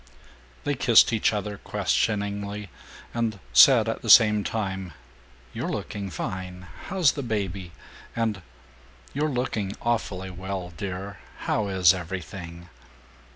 [0.63, 2.71] They kissed each other questioningly,
[3.13, 4.93] and said at the same time,
[5.53, 7.71] "You're looking fine; how's the baby?"
[8.15, 8.41] and
[9.13, 12.67] "You're looking awfully well, dear; how is everything?"